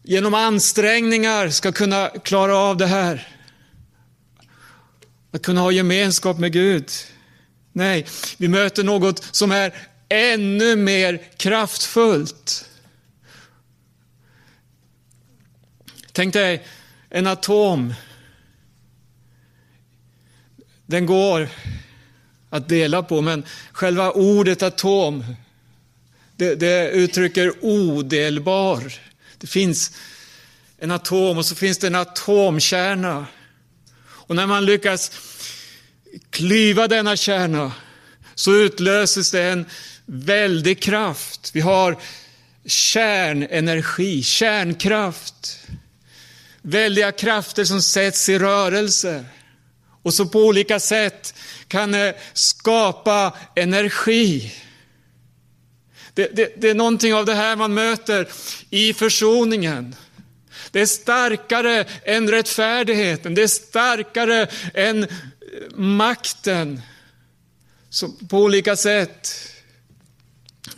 genom 0.02 0.34
ansträngningar 0.34 1.48
ska 1.48 1.72
kunna 1.72 2.08
klara 2.08 2.56
av 2.56 2.76
det 2.76 2.87
här. 2.87 3.28
Att 5.30 5.42
kunna 5.42 5.60
ha 5.60 5.72
gemenskap 5.72 6.38
med 6.38 6.52
Gud. 6.52 6.90
Nej, 7.72 8.06
vi 8.37 8.48
möter 8.48 8.84
något 8.84 9.25
som 9.30 9.52
är 9.52 9.75
ännu 10.08 10.76
mer 10.76 11.22
kraftfullt. 11.37 12.70
Tänk 16.12 16.32
dig 16.34 16.66
en 17.10 17.26
atom. 17.26 17.94
Den 20.87 21.06
går 21.06 21.48
att 22.50 22.69
dela 22.69 23.02
på, 23.02 23.21
men 23.21 23.45
själva 23.73 24.11
ordet 24.11 24.62
atom, 24.62 25.25
det, 26.37 26.55
det 26.55 26.90
uttrycker 26.90 27.52
odelbar. 27.61 28.93
Det 29.38 29.47
finns 29.47 29.93
en 30.78 30.90
atom 30.90 31.38
och 31.38 31.47
så 31.47 31.55
finns 31.55 31.78
det 31.78 31.87
en 31.87 31.95
atomkärna. 31.95 33.26
Och 34.00 34.37
när 34.37 34.47
man 34.47 34.67
lyckas 34.67 35.12
klyva 36.31 36.88
denna 36.88 37.17
kärna 37.17 37.73
så 38.35 38.55
utlöses 38.55 39.31
det 39.31 39.43
en 39.43 39.67
väldig 40.07 40.83
kraft. 40.83 41.50
Vi 41.52 41.61
har 41.61 41.97
kärnenergi, 42.67 44.23
kärnkraft. 44.23 45.59
Väldiga 46.62 47.12
krafter 47.12 47.64
som 47.64 47.83
sätts 47.83 48.28
i 48.28 48.38
rörelse 48.38 49.25
och 50.02 50.14
så 50.14 50.26
på 50.26 50.38
olika 50.47 50.81
sätt 50.81 51.35
kan 51.68 51.94
eh, 51.94 52.14
skapa 52.32 53.37
energi. 53.56 54.54
Det, 56.14 56.37
det, 56.37 56.52
det, 56.56 56.70
är 56.70 56.75
någonting 56.75 57.14
av 57.14 57.26
det 57.26 57.34
här 57.34 57.56
man 57.56 57.75
möter 57.75 58.28
i 58.70 58.94
försoningen. 58.94 59.96
Det 60.70 60.80
är 60.80 60.87
starkare 60.87 61.84
än 62.04 62.30
rättfärdigheten, 62.30 63.34
det 63.34 63.42
är 63.42 63.46
starkare 63.46 64.48
än 64.75 65.02
eh, 65.02 65.08
makten 65.75 66.80
som 67.90 68.16
på 68.28 68.38
olika 68.38 68.76
sätt 68.76 69.34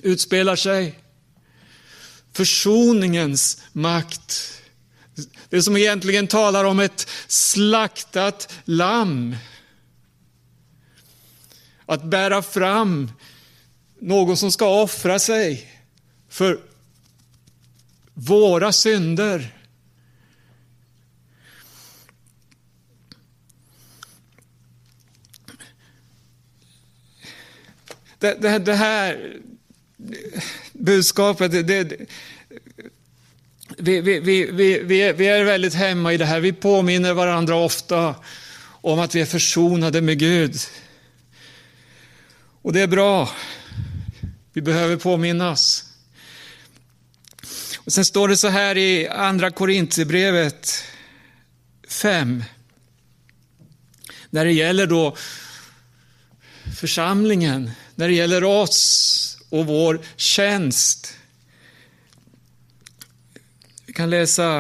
utspelar 0.03 0.57
sig. 0.57 0.99
Försoningens 2.33 3.63
makt. 3.73 4.53
Det 5.49 5.63
som 5.63 5.77
egentligen 5.77 6.27
talar 6.27 6.65
om 6.65 6.81
ett 6.81 7.09
slaktat 7.27 8.53
lamm. 8.65 9.37
Att 11.91 12.05
bära 12.05 12.43
fram 12.43 13.13
någon 14.01 14.37
som 14.37 14.53
ska 14.53 14.83
offra 14.83 15.19
sig 15.19 15.71
för 16.29 16.61
våra 18.15 18.73
synder. 18.73 19.57
Det, 28.19 28.43
det, 28.43 28.59
det 28.59 28.75
här 28.75 29.37
budskapet, 30.73 31.53
det, 31.53 31.63
det, 31.63 31.97
vi, 33.79 34.01
vi, 34.01 34.21
vi, 34.21 34.51
vi, 34.83 35.13
vi 35.13 35.27
är 35.27 35.45
väldigt 35.45 35.75
hemma 35.75 36.13
i 36.13 36.17
det 36.17 36.27
här. 36.27 36.41
Vi 36.41 36.53
påminner 36.53 37.15
varandra 37.15 37.57
ofta 37.57 38.15
om 38.63 38.99
att 38.99 39.15
vi 39.15 39.21
är 39.21 39.27
försonade 39.27 40.01
med 40.01 40.19
Gud. 40.19 40.57
Och 42.63 42.73
det 42.73 42.81
är 42.81 42.87
bra. 42.87 43.31
Vi 44.53 44.63
behöver 44.63 44.97
påminnas. 44.97 45.85
Och 47.77 47.93
sen 47.93 48.05
står 48.05 48.29
det 48.29 48.37
så 48.37 48.49
här 48.49 48.77
i 48.77 49.09
Andra 49.09 49.51
Korintierbrevet 49.51 50.85
5. 51.89 52.45
När 54.31 54.45
det 54.45 54.53
gäller 54.53 54.87
då 54.87 55.17
församlingen, 56.81 57.71
när 57.95 58.09
det 58.09 58.15
gäller 58.15 58.45
oss 58.45 59.39
och 59.49 59.67
vår 59.67 60.01
tjänst. 60.17 61.17
Vi 63.87 63.93
kan 63.93 64.11
läsa 64.11 64.59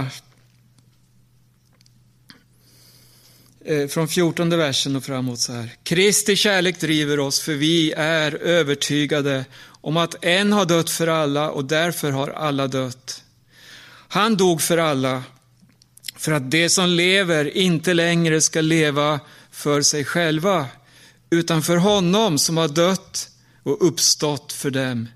eh, 3.60 3.60
Eh, 3.71 3.89
från 3.89 4.09
14 4.09 4.51
versen 4.51 4.97
och 4.97 5.05
framåt 5.05 5.39
så 5.39 5.53
här. 5.53 5.71
Kristi 5.83 6.37
kärlek 6.37 6.81
driver 6.81 7.21
oss, 7.21 7.41
för 7.41 7.53
vi 7.53 7.93
är 7.93 8.35
övertygade 8.35 9.45
om 9.63 9.97
att 9.97 10.25
en 10.25 10.53
har 10.53 10.65
dött 10.65 10.91
för 10.91 11.07
alla 11.07 11.51
och 11.51 11.65
därför 11.65 12.11
har 12.11 12.29
alla 12.29 12.67
dött. 12.67 13.23
Han 14.09 14.37
dog 14.37 14.63
för 14.63 14.79
alla, 14.79 15.23
för 16.17 16.33
att 16.33 16.51
de 16.51 16.69
som 16.69 16.89
lever 16.89 17.57
inte 17.57 17.95
längre 17.95 18.41
ska 18.41 18.61
leva 18.61 19.21
för 19.51 19.83
sig 19.83 20.05
själva, 20.05 20.67
utan 21.31 21.63
för 21.63 21.77
honom 21.77 22.39
som 22.39 22.57
har 22.57 22.69
dött 22.69 23.29
och 23.63 23.87
uppstått 23.87 24.53
för 24.53 24.71
dem. 24.71 25.09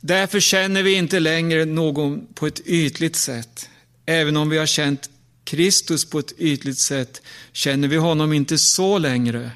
Därför 0.00 0.40
känner 0.40 0.82
vi 0.82 0.92
inte 0.92 1.20
längre 1.20 1.64
någon 1.64 2.26
på 2.34 2.46
ett 2.46 2.60
ytligt 2.66 3.16
sätt, 3.16 3.68
även 4.06 4.36
om 4.36 4.50
vi 4.50 4.58
har 4.58 4.66
känt 4.66 5.11
Kristus 5.44 6.04
på 6.04 6.18
ett 6.18 6.32
ytligt 6.38 6.78
sätt 6.78 7.22
känner 7.52 7.88
vi 7.88 7.96
honom 7.96 8.32
inte 8.32 8.58
så 8.58 8.98
längre. 8.98 9.50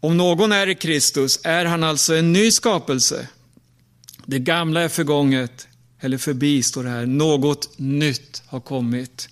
Om 0.00 0.16
någon 0.16 0.52
är 0.52 0.66
i 0.66 0.74
Kristus 0.74 1.40
är 1.44 1.64
han 1.64 1.84
alltså 1.84 2.16
en 2.16 2.32
ny 2.32 2.50
skapelse. 2.50 3.28
Det 4.26 4.38
gamla 4.38 4.80
är 4.80 4.88
förgånget, 4.88 5.68
eller 6.00 6.18
förbi 6.18 6.62
står 6.62 6.84
det 6.84 6.90
här. 6.90 7.06
Något 7.06 7.78
nytt 7.78 8.42
har 8.46 8.60
kommit. 8.60 9.28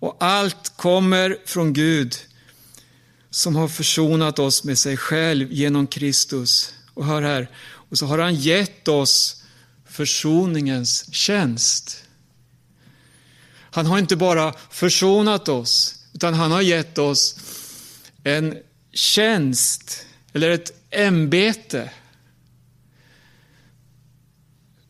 Och 0.00 0.16
allt 0.20 0.72
kommer 0.76 1.38
från 1.46 1.72
Gud 1.72 2.14
som 3.30 3.56
har 3.56 3.68
försonat 3.68 4.38
oss 4.38 4.64
med 4.64 4.78
sig 4.78 4.96
själv 4.96 5.52
genom 5.52 5.86
Kristus. 5.86 6.74
Och 6.94 7.06
hör 7.06 7.22
här, 7.22 7.50
och 7.60 7.98
så 7.98 8.06
har 8.06 8.18
han 8.18 8.34
gett 8.34 8.88
oss 8.88 9.42
försoningens 9.88 11.14
tjänst. 11.14 12.04
Han 13.70 13.86
har 13.86 13.98
inte 13.98 14.16
bara 14.16 14.54
försonat 14.70 15.48
oss, 15.48 15.94
utan 16.14 16.34
han 16.34 16.50
har 16.50 16.62
gett 16.62 16.98
oss 16.98 17.38
en 18.24 18.58
tjänst, 18.92 20.06
eller 20.32 20.50
ett 20.50 20.72
ämbete. 20.90 21.90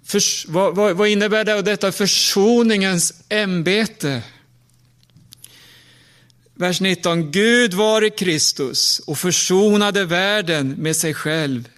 Förs, 0.05 0.47
vad, 0.49 0.77
vad, 0.77 0.97
vad, 0.97 1.09
innebär 1.09 1.45
det, 1.45 1.63
detta 1.63 1.93
försoningens 1.93 3.15
ämbete? 3.29 4.23
Vers 6.55 6.81
19. 6.81 7.31
Gud 7.31 7.75
var 7.75 8.05
i 8.05 8.11
Kristus 8.11 8.99
och 8.99 9.19
försonade 9.19 10.05
världen 10.05 10.71
med 10.71 10.97
sig 10.97 11.15
själv. 11.15 11.69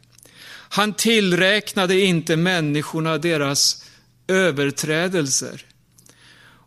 Han 0.73 0.95
tillräknade 0.95 2.01
inte 2.01 2.37
människorna 2.37 3.19
deras 3.19 3.85
överträdelser. 4.29 5.65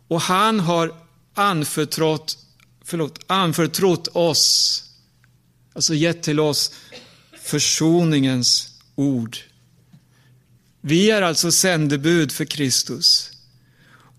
Och 0.08 0.20
han 0.20 0.60
har 0.60 0.94
anförtrott, 1.34 2.38
förlåt, 2.84 3.20
anförtrott 3.26 4.08
oss, 4.08 4.82
alltså 5.72 5.94
gett 5.94 6.22
till 6.22 6.40
oss 6.40 6.74
försoningens 7.42 8.68
ord. 8.94 9.38
Vi 10.80 11.10
är 11.10 11.22
alltså 11.22 11.52
sändebud 11.52 12.32
för 12.32 12.44
Kristus. 12.44 13.30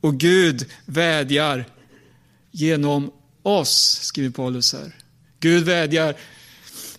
Och 0.02 0.18
Gud 0.20 0.66
vädjar 0.86 1.66
genom 2.52 3.12
oss, 3.44 4.00
skriver 4.02 4.30
Paulus 4.30 4.74
här. 4.74 4.96
Gud 5.40 5.64
vädjar 5.64 6.16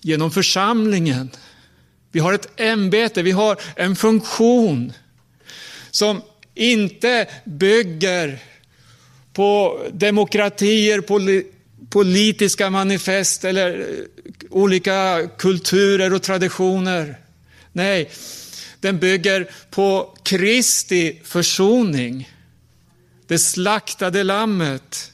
genom 0.00 0.30
församlingen. 0.30 1.30
Vi 2.12 2.20
har 2.20 2.32
ett 2.32 2.60
ämbete, 2.60 3.22
vi 3.22 3.30
har 3.30 3.60
en 3.76 3.96
funktion 3.96 4.92
som 5.90 6.22
inte 6.54 7.28
bygger 7.44 8.42
på 9.36 9.80
demokratier, 9.92 11.00
politiska 11.90 12.70
manifest 12.70 13.44
eller 13.44 13.80
eh, 13.80 13.86
olika 14.50 15.28
kulturer 15.38 16.12
och 16.12 16.22
traditioner. 16.22 17.20
Nej, 17.72 18.10
den 18.80 18.98
bygger 18.98 19.50
på 19.70 20.16
Kristi 20.22 21.20
försoning. 21.24 22.30
Det 23.26 23.38
slaktade 23.38 24.22
lammet. 24.22 25.12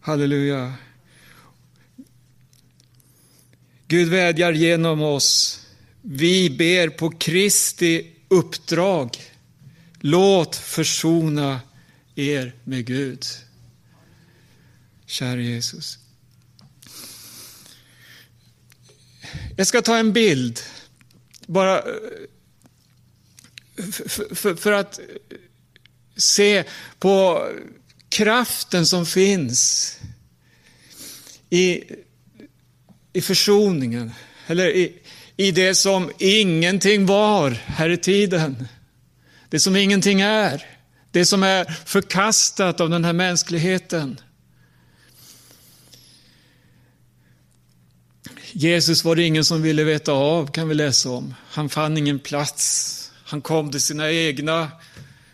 Halleluja. 0.00 0.74
Gud 3.88 4.08
vädjar 4.08 4.52
genom 4.52 5.02
oss. 5.02 5.60
Vi 6.02 6.50
ber 6.50 6.88
på 6.88 7.10
Kristi 7.10 8.06
uppdrag. 8.28 9.16
Låt 10.00 10.56
försona 10.56 11.60
er 12.16 12.52
med 12.64 12.84
Gud. 12.86 13.26
Kära 15.06 15.40
Jesus. 15.40 15.98
Jag 19.56 19.66
ska 19.66 19.82
ta 19.82 19.96
en 19.96 20.12
bild, 20.12 20.60
bara 21.46 21.78
eh, 21.78 21.84
för, 23.92 24.34
för, 24.34 24.54
för 24.54 24.72
att 24.72 25.00
se 26.16 26.64
på 26.98 27.48
kraften 28.08 28.86
som 28.86 29.06
finns 29.06 29.92
i, 31.50 31.82
i 33.12 33.20
försoningen, 33.20 34.12
eller 34.46 34.68
i, 34.68 34.98
i 35.36 35.50
det 35.50 35.74
som 35.74 36.12
ingenting 36.18 37.06
var 37.06 37.50
här 37.50 37.90
i 37.90 37.96
tiden. 37.96 38.68
Det 39.48 39.60
som 39.60 39.76
ingenting 39.76 40.20
är. 40.20 40.75
Det 41.16 41.26
som 41.26 41.42
är 41.42 41.64
förkastat 41.64 42.80
av 42.80 42.90
den 42.90 43.04
här 43.04 43.12
mänskligheten. 43.12 44.20
Jesus 48.52 49.04
var 49.04 49.16
det 49.16 49.22
ingen 49.22 49.44
som 49.44 49.62
ville 49.62 49.84
veta 49.84 50.12
av, 50.12 50.46
kan 50.52 50.68
vi 50.68 50.74
läsa 50.74 51.10
om. 51.10 51.34
Han 51.50 51.68
fann 51.68 51.96
ingen 51.96 52.18
plats. 52.18 53.12
Han 53.24 53.40
kom 53.40 53.70
till 53.70 53.80
sina 53.80 54.10
egna. 54.10 54.70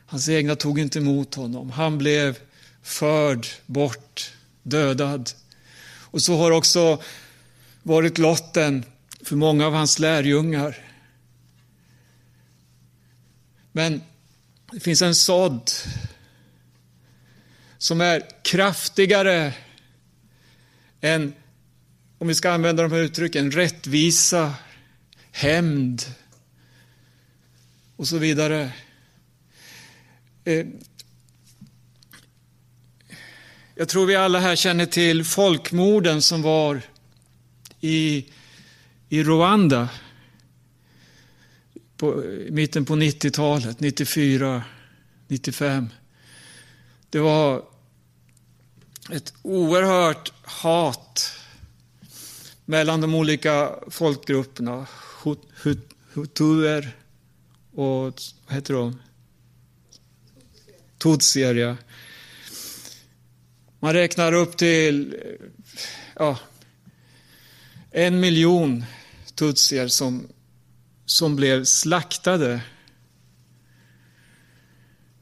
Hans 0.07 0.29
egna 0.29 0.57
tog 0.57 0.79
inte 0.79 0.99
emot 0.99 1.35
honom. 1.35 1.71
Han 1.71 1.99
blev 1.99 2.39
förd 2.83 3.47
bort, 3.67 4.33
dödad. 4.63 5.31
Och 6.01 6.23
så 6.23 6.37
har 6.37 6.51
också 6.51 7.03
varit 7.83 8.19
lotten 8.19 8.85
för 9.23 9.37
många 9.37 9.67
av 9.67 9.75
hans 9.75 9.99
lärjungar. 9.99 10.77
Men 13.73 14.03
det 14.73 14.81
finns 14.81 15.03
en 15.03 15.15
sådd 15.15 15.71
som 17.79 18.01
är 18.01 18.23
kraftigare 18.45 19.55
än, 21.01 21.35
om 22.19 22.29
vi 22.29 22.35
ska 22.35 22.51
använda 22.51 22.83
de 22.83 22.93
här 22.93 22.99
uttrycken, 22.99 23.51
rättvisa, 23.51 24.55
hämnd 25.31 26.03
och 27.97 28.09
så 28.09 28.19
vidare. 28.19 28.73
Eh, 30.45 30.67
jag 33.75 33.89
tror 33.89 34.07
vi 34.07 34.17
alla 34.17 34.41
här 34.41 34.57
känner 34.57 34.87
till 34.87 35.25
folkmorden 35.25 36.23
som 36.23 36.43
var 36.43 36.83
i, 37.81 38.27
i 39.09 39.23
Rwanda 39.23 39.89
på, 42.03 42.25
i 42.25 42.51
mitten 42.51 42.85
på 42.85 42.95
90-talet, 42.95 43.81
94, 43.81 44.63
95. 45.29 45.89
Det 47.11 47.19
var 47.19 47.63
ett 49.11 49.35
oerhört 49.43 50.33
hat 50.43 51.33
mellan 52.65 53.01
de 53.01 53.15
olika 53.15 53.75
folkgrupperna. 53.91 54.87
Hutuer 56.13 56.97
och, 57.73 58.15
vad 58.47 58.55
heter 58.55 58.75
de? 58.75 59.01
Tutsier, 60.99 61.55
ja. 61.55 61.77
Man 63.81 63.93
räknar 63.93 64.33
upp 64.33 64.57
till 64.57 65.17
ja, 66.15 66.39
en 67.91 68.21
miljon 68.21 68.85
tutsier 69.35 69.89
som 69.89 70.29
som 71.07 71.37
blev 71.37 71.65
slaktade 71.65 72.61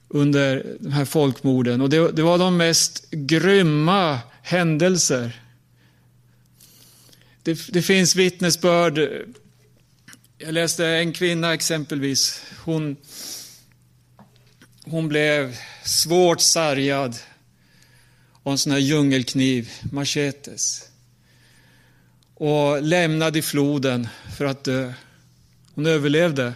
under 0.08 0.76
de 0.80 0.92
här 0.92 1.04
folkmorden. 1.04 1.80
Och 1.80 1.90
det, 1.90 2.12
det 2.12 2.22
var 2.22 2.38
de 2.38 2.56
mest 2.56 3.10
grymma 3.10 4.18
händelser. 4.42 5.40
Det, 7.42 7.66
det, 7.68 7.82
finns 7.82 8.16
vittnesbörd. 8.16 8.98
Jag 10.38 10.52
läste 10.52 10.86
en 10.86 11.12
kvinna 11.12 11.54
exempelvis. 11.54 12.42
Hon, 12.64 12.96
hon 14.84 15.08
blev 15.08 15.56
svårt 15.84 16.40
sargad 16.40 17.16
av 18.42 18.52
en 18.52 18.58
sån 18.58 18.72
här 18.72 18.78
djungelkniv, 18.78 19.70
machetes. 19.92 20.88
Och 22.34 22.82
lämnad 22.82 23.36
i 23.36 23.42
floden 23.42 24.08
för 24.36 24.44
att 24.44 24.64
dö. 24.64 24.92
Hon 25.74 25.86
överlevde. 25.86 26.54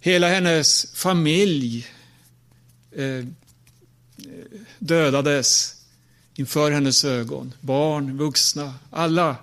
Hela 0.00 0.28
hennes 0.28 0.92
familj 0.94 1.86
eh, 2.92 3.24
dödades 4.78 5.74
inför 6.34 6.70
hennes 6.70 7.04
ögon. 7.04 7.54
Barn, 7.60 8.18
vuxna, 8.18 8.74
alla. 8.90 9.36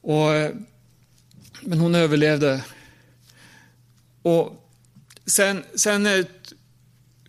Och, 0.00 0.34
eh, 0.34 0.54
men 1.60 1.78
hon 1.78 1.94
överlevde. 1.94 2.64
Och 4.22 4.70
sen, 5.26 5.64
sen 5.74 6.06
eh, 6.06 6.26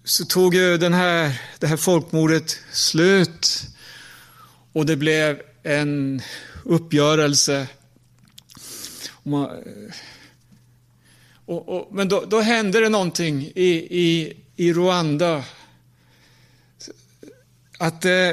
så 0.03 0.25
tog 0.25 0.55
ju 0.55 0.77
den 0.77 0.93
här, 0.93 1.41
det 1.59 1.67
här 1.67 1.77
folkmordet 1.77 2.59
slut 2.71 3.67
och 4.73 4.85
det 4.85 4.95
blev 4.95 5.41
en 5.63 6.21
uppgörelse 6.63 7.67
Eh, 9.25 9.93
och, 11.45 11.69
och, 11.69 11.95
men 11.95 12.09
då, 12.09 12.25
då 12.25 12.39
hände 12.39 12.79
det 12.79 12.89
någonting 12.89 13.41
i, 13.55 13.69
i, 13.89 14.38
i 14.55 14.73
Rwanda. 14.73 15.43
Att 17.79 18.05
eh, 18.05 18.31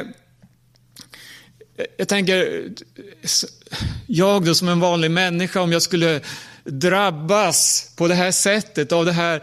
jag 1.96 2.08
tänker, 2.08 2.68
jag 4.06 4.44
då 4.44 4.54
som 4.54 4.68
en 4.68 4.80
vanlig 4.80 5.10
människa, 5.10 5.60
om 5.60 5.72
jag 5.72 5.82
skulle 5.82 6.20
drabbas 6.64 7.90
på 7.96 8.08
det 8.08 8.14
här 8.14 8.30
sättet 8.30 8.92
av 8.92 9.04
det 9.04 9.12
här, 9.12 9.42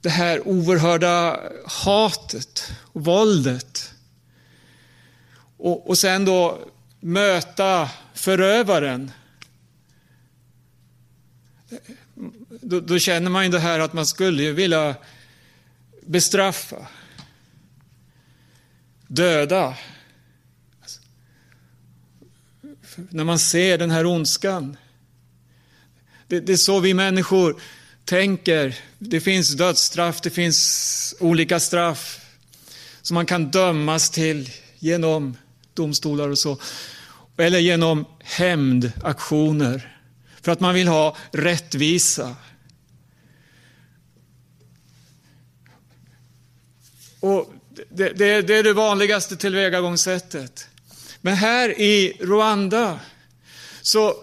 det 0.00 0.08
här 0.08 0.48
oerhörda 0.48 1.40
hatet 1.66 2.72
och 2.92 3.04
våldet. 3.04 3.94
Och, 5.56 5.88
och 5.88 5.98
sen 5.98 6.24
då 6.24 6.58
möta 7.00 7.88
förövaren. 8.14 9.12
Då, 12.60 12.80
då, 12.80 12.98
känner 12.98 13.30
man 13.30 13.44
ju 13.44 13.50
det 13.50 13.58
här 13.58 13.78
att 13.78 13.92
man 13.92 14.06
skulle 14.06 14.52
vilja 14.52 14.94
bestraffa, 16.06 16.86
döda. 19.06 19.76
Alltså, 20.82 21.00
när 23.10 23.24
man 23.24 23.38
ser 23.38 23.78
den 23.78 23.90
här 23.90 24.06
ondskan. 24.06 24.76
Det, 26.26 26.40
det 26.40 26.52
är 26.52 26.56
så 26.56 26.80
vi 26.80 26.94
människor 26.94 27.60
tänker. 28.04 28.76
Det 28.98 29.20
finns 29.20 29.54
dödsstraff, 29.54 30.20
det 30.20 30.30
finns 30.30 31.14
olika 31.20 31.60
straff 31.60 32.20
som 33.02 33.14
man 33.14 33.26
kan 33.26 33.50
dömas 33.50 34.10
till 34.10 34.50
genom 34.78 35.36
domstolar 35.74 36.28
och 36.28 36.38
så. 36.38 36.58
Eller 37.36 37.58
genom 37.58 38.04
hämndaktioner. 38.20 39.97
För 40.42 40.52
att 40.52 40.60
man 40.60 40.74
vill 40.74 40.88
ha 40.88 41.16
rättvisa. 41.32 42.36
Och 47.20 47.52
det, 47.90 48.08
det, 48.08 48.42
det 48.42 48.54
är 48.54 48.62
det 48.62 48.72
vanligaste 48.72 49.36
tillvägagångssättet. 49.36 50.68
Men 51.20 51.34
här 51.34 51.80
i 51.80 52.16
Rwanda 52.20 53.00
så, 53.82 54.14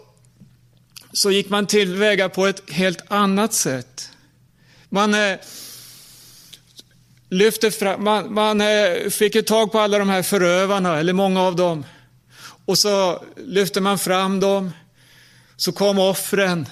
så 1.13 1.32
gick 1.32 1.49
man 1.49 1.67
tillväga 1.67 2.30
på 2.30 2.45
ett 2.45 2.69
helt 2.71 3.12
annat 3.12 3.54
sätt. 3.54 4.12
Man 4.89 5.13
eh, 5.13 5.38
lyfte 7.30 7.71
fram, 7.71 8.04
man, 8.04 8.34
man 8.34 8.62
eh, 8.62 9.10
fick 9.10 9.36
ett 9.36 9.47
tag 9.47 9.71
på 9.71 9.80
alla 9.80 9.99
de 9.99 10.10
här 10.10 10.23
förövarna, 10.23 10.99
eller 10.99 11.13
många 11.13 11.41
av 11.41 11.56
dem. 11.56 11.86
Och 12.65 12.78
så 12.78 13.23
lyfte 13.38 13.82
man 13.82 13.99
fram 13.99 14.39
dem. 14.39 14.71
Så 15.58 15.72
kom 15.72 16.00
offren. 16.00 16.65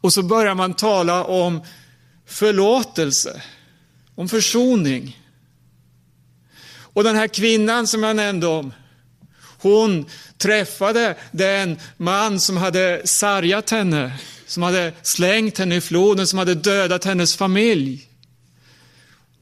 Och 0.00 0.12
så 0.12 0.22
började 0.22 0.54
man 0.54 0.74
tala 0.74 1.24
om 1.24 1.62
förlåtelse, 2.26 3.42
om 4.14 4.28
försoning. 4.28 5.18
Och 6.94 7.04
den 7.04 7.16
här 7.16 7.28
kvinnan 7.28 7.86
som 7.86 8.02
jag 8.02 8.16
nämnde 8.16 8.46
om, 8.46 8.72
hon 9.58 10.06
träffade 10.38 11.16
den 11.30 11.78
man 11.96 12.40
som 12.40 12.56
hade 12.56 13.02
sargat 13.04 13.70
henne, 13.70 14.18
som 14.46 14.62
hade 14.62 14.92
slängt 15.02 15.58
henne 15.58 15.76
i 15.76 15.80
floden, 15.80 16.26
som 16.26 16.38
hade 16.38 16.54
dödat 16.54 17.04
hennes 17.04 17.36
familj. 17.36 18.08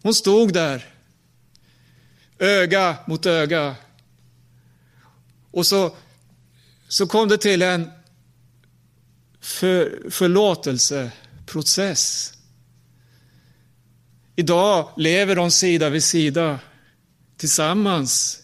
Hon 0.03 0.15
stod 0.15 0.53
där, 0.53 0.85
öga 2.39 2.97
mot 3.07 3.27
öga. 3.27 3.75
Och 5.51 5.67
så, 5.67 5.97
så 6.89 7.07
kom 7.07 7.29
det 7.29 7.39
till 7.39 7.63
en 7.63 7.91
för, 9.40 10.11
förlåtelseprocess. 10.11 12.35
Idag 14.37 14.90
lever 14.96 15.37
de 15.37 15.50
sida 15.50 15.88
vid 15.88 16.05
sida 16.05 16.59
tillsammans. 17.37 18.42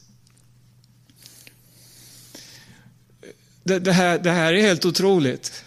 Det, 3.62 3.78
det, 3.78 3.92
här, 3.92 4.18
det 4.18 4.30
här 4.30 4.54
är 4.54 4.61
helt 4.61 4.85
otroligt. 4.85 5.64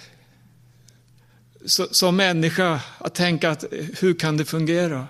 Så, 1.65 1.87
som 1.91 2.15
människa, 2.15 2.81
att 2.97 3.15
tänka 3.15 3.49
att 3.49 3.63
hur 3.99 4.13
kan 4.13 4.37
det 4.37 4.45
fungera? 4.45 5.07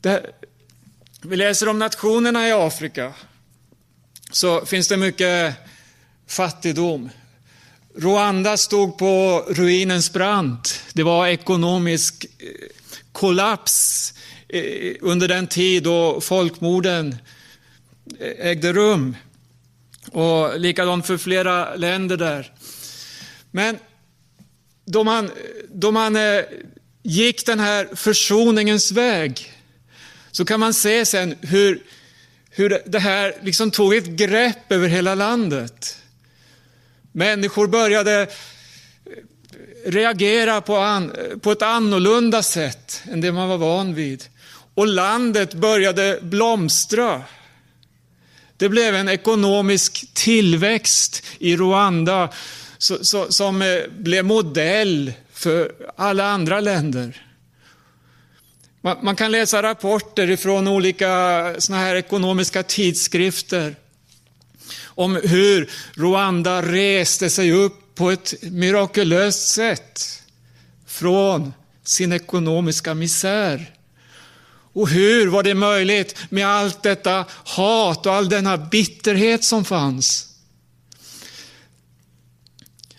Det, 0.00 0.30
vi 1.22 1.36
läser 1.36 1.68
om 1.68 1.78
nationerna 1.78 2.48
i 2.48 2.52
Afrika. 2.52 3.12
Så 4.30 4.66
finns 4.66 4.88
det 4.88 4.96
mycket 4.96 5.56
fattigdom. 6.32 7.10
Rwanda 7.94 8.56
stod 8.56 8.98
på 8.98 9.44
ruinens 9.48 10.12
brant. 10.12 10.84
Det 10.92 11.02
var 11.02 11.26
ekonomisk 11.26 12.26
eh, 12.38 12.48
kollaps 13.12 14.14
eh, 14.48 14.94
under 15.00 15.28
den 15.28 15.46
tid 15.46 15.82
då 15.82 16.20
folkmorden 16.20 17.16
eh, 18.18 18.46
ägde 18.46 18.72
rum. 18.72 19.16
Och 20.12 20.60
likadant 20.60 21.06
för 21.06 21.18
flera 21.18 21.76
länder 21.76 22.16
där. 22.16 22.52
Men 23.50 23.78
då 24.84 25.04
man, 25.04 25.30
då 25.68 25.90
man 25.90 26.18
gick 27.02 27.46
den 27.46 27.60
här 27.60 27.88
försoningens 27.94 28.92
väg 28.92 29.52
så 30.30 30.44
kan 30.44 30.60
man 30.60 30.74
se 30.74 31.06
sen 31.06 31.34
hur, 31.40 31.82
hur 32.50 32.82
det 32.86 32.98
här 32.98 33.34
liksom 33.42 33.70
tog 33.70 33.94
ett 33.94 34.06
grepp 34.06 34.72
över 34.72 34.88
hela 34.88 35.14
landet. 35.14 36.01
Människor 37.12 37.66
började 37.66 38.22
eh, 38.22 38.28
reagera 39.86 40.60
på, 40.60 40.76
an, 40.76 41.12
på 41.42 41.52
ett 41.52 41.62
annorlunda 41.62 42.42
sätt 42.42 43.02
än 43.12 43.20
det 43.20 43.32
man 43.32 43.48
var 43.48 43.58
van 43.58 43.94
vid. 43.94 44.24
Och 44.74 44.86
landet 44.86 45.54
började 45.54 46.18
blomstra. 46.22 47.22
Det 48.56 48.68
blev 48.68 48.94
en 48.94 49.08
ekonomisk 49.08 50.14
tillväxt 50.14 51.22
i 51.38 51.56
Rwanda 51.56 52.28
som 53.28 53.62
eh, 53.62 53.78
blev 53.90 54.24
modell 54.24 55.12
för 55.32 55.72
alla 55.96 56.26
andra 56.26 56.60
länder. 56.60 57.26
Man, 59.02 59.16
kan 59.16 59.30
läsa 59.30 59.62
rapporter 59.62 60.36
från 60.36 60.68
olika 60.68 61.54
såna 61.58 61.78
här 61.78 61.94
ekonomiska 61.94 62.62
tidskrifter 62.62 63.74
om 64.94 65.20
hur 65.24 65.70
Rwanda 65.94 66.62
reste 66.62 67.30
sig 67.30 67.52
upp 67.52 67.94
på 67.94 68.10
ett 68.10 68.34
mirakulöst 68.42 69.48
sätt 69.48 70.22
från 70.86 71.52
sin 71.84 72.12
ekonomiska 72.12 72.94
misär. 72.94 73.74
Och 74.74 74.88
hur 74.88 75.26
var 75.26 75.42
det 75.42 75.54
möjligt 75.54 76.16
med 76.30 76.46
allt 76.46 76.82
detta 76.82 77.24
hat 77.44 78.06
och 78.06 78.14
all 78.14 78.28
denna 78.28 78.56
bitterhet 78.56 79.44
som 79.44 79.64
fanns? 79.64 80.28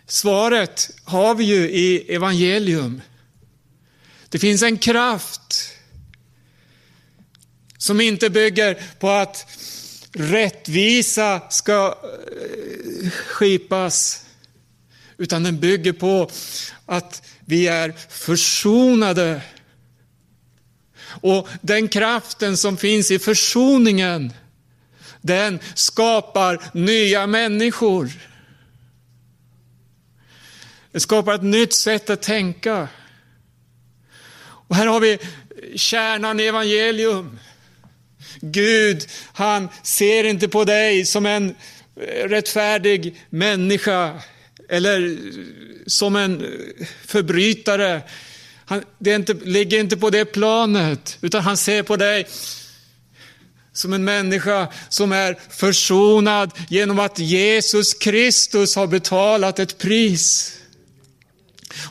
Svaret 0.08 0.92
har 1.04 1.36
vi 1.36 1.44
ju 1.44 1.70
i 1.70 2.16
evangelium. 2.16 3.02
Det 4.30 4.40
finns 4.40 4.64
en 4.64 4.78
kraft 4.78 5.74
som 7.78 8.02
inte 8.02 8.30
bygger 8.30 8.84
på 9.00 9.10
att 9.10 9.46
rättvisa 10.14 11.42
ska 11.50 11.98
eh, 12.04 13.10
skipas, 13.10 14.26
utan 15.18 15.44
den 15.44 15.60
bygger 15.60 15.94
på 15.94 16.30
att 16.86 17.22
vi 17.46 17.68
är 17.68 17.94
försonade. 18.10 19.42
Och 21.22 21.48
den 21.62 21.88
kraften 21.88 22.58
som 22.58 22.78
finns 22.78 23.12
i 23.12 23.20
försoningen, 23.20 24.34
den 25.22 25.60
skapar 25.74 26.64
nya 26.74 27.28
människor. 27.28 28.12
Det 30.92 31.00
skapar 31.00 31.36
ett 31.36 31.44
nytt 31.44 31.74
sätt 31.74 32.10
att 32.10 32.22
tänka. 32.22 32.88
Och 34.44 34.76
här 34.76 34.88
har 34.88 35.00
vi 35.00 35.20
kärnan 35.76 36.40
i 36.40 36.44
evangelium. 36.44 37.40
Gud, 38.42 39.08
han 39.34 39.70
ser 39.84 40.24
inte 40.24 40.48
på 40.48 40.64
dig 40.64 41.06
som 41.06 41.26
en 41.26 41.56
eh, 42.02 42.28
rättfärdig 42.28 43.22
människa 43.30 44.22
eller 44.70 45.06
eh, 45.06 45.16
som 45.88 46.16
en 46.16 46.42
eh, 46.42 46.88
förbrytare. 47.06 48.02
Han, 48.66 48.84
det 49.00 49.16
inte, 49.16 49.34
ligger 49.34 49.80
inte 49.80 49.98
på 49.98 50.10
det 50.10 50.26
planet, 50.26 51.18
utan 51.22 51.42
han 51.42 51.58
ser 51.58 51.84
på 51.84 51.96
dig 51.96 52.28
som 53.74 53.94
en 53.94 54.04
människa 54.04 54.68
som 54.90 55.12
är 55.12 55.38
försonad 55.50 56.52
genom 56.70 57.00
att 57.00 57.20
Jesus 57.20 57.94
Kristus 57.94 58.76
har 58.76 58.88
betalat 58.88 59.60
ett 59.60 59.78
pris. 59.78 60.54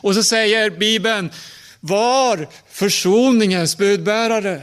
Och 0.01 0.15
så 0.15 0.23
säger 0.23 0.69
Bibeln, 0.69 1.31
var 1.79 2.47
försoningens 2.71 3.77
budbärare. 3.77 4.61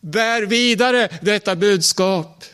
Bär 0.00 0.42
vidare 0.42 1.08
detta 1.22 1.56
budskap 1.56 2.44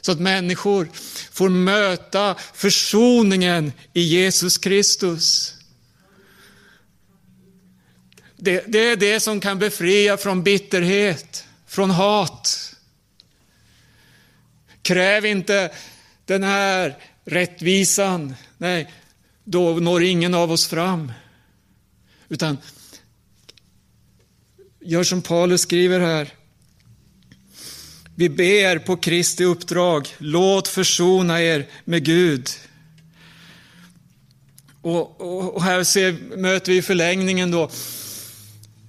så 0.00 0.12
att 0.12 0.20
människor 0.20 0.88
får 1.32 1.48
möta 1.48 2.34
försoningen 2.54 3.72
i 3.92 4.00
Jesus 4.00 4.58
Kristus. 4.58 5.54
Det, 8.36 8.64
det, 8.66 8.78
är 8.78 8.96
det 8.96 9.20
som 9.20 9.40
kan 9.40 9.58
befria 9.58 10.16
från 10.16 10.42
bitterhet, 10.42 11.44
från 11.66 11.90
hat. 11.90 12.74
Kräv 14.82 15.26
inte 15.26 15.70
den 16.24 16.42
här 16.42 16.96
rättvisan. 17.24 18.34
Nej, 18.58 18.92
då 19.44 19.74
når 19.74 20.02
ingen 20.02 20.34
av 20.34 20.52
oss 20.52 20.66
fram. 20.66 21.12
Utan 22.28 22.58
gör 24.80 25.04
som 25.04 25.22
Paulus 25.22 25.60
skriver 25.60 26.00
här. 26.00 26.34
Vi 28.18 28.28
ber 28.28 28.78
på 28.78 28.96
Kristi 28.96 29.44
uppdrag, 29.44 30.08
låt 30.18 30.68
försona 30.68 31.42
er 31.42 31.66
med 31.84 32.04
Gud. 32.04 32.48
Och, 34.82 35.20
och, 35.20 35.54
och 35.54 35.62
här 35.62 35.84
ser, 35.84 36.36
möter 36.36 36.72
vi 36.72 36.82
förlängningen 36.82 37.50
då. 37.50 37.70